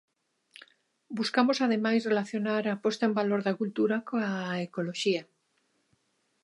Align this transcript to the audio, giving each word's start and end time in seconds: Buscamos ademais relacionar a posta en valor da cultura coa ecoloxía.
Buscamos 1.17 1.57
ademais 1.65 2.07
relacionar 2.11 2.63
a 2.67 2.75
posta 2.83 3.03
en 3.09 3.13
valor 3.19 3.41
da 3.43 3.57
cultura 3.61 3.95
coa 4.07 4.31
ecoloxía. 4.67 5.23